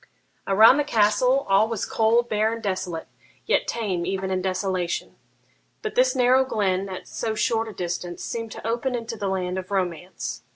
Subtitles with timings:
[0.47, 3.07] Around the castle all was cold, bare, and desolate,
[3.45, 5.15] yet tame even in desolation;
[5.83, 9.59] but this narrow glen, at so short a distance, seemed to open into the land
[9.59, 10.41] of romance.